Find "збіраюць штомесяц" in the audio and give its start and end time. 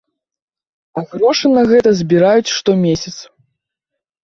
2.01-3.17